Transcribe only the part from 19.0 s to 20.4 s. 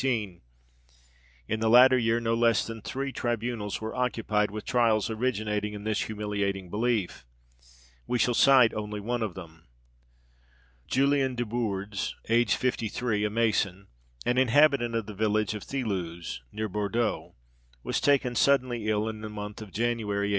in the month of January 1818.